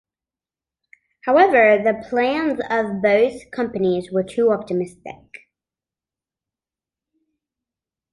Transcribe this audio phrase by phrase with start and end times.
[1.25, 5.45] However, the plans of both companies were too optimistic.